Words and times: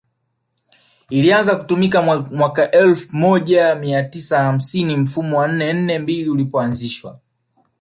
ilianza 1.09 1.55
kutumika 1.55 2.01
mwaka 2.31 2.71
elfu 2.71 3.15
moja 3.17 3.75
mia 3.75 4.03
tisa 4.03 4.39
hamsini 4.43 4.95
mfumo 4.97 5.37
wa 5.37 5.47
nne 5.47 5.73
nne 5.73 5.99
mbili 5.99 6.29
ulipoanzishwa 6.29 7.19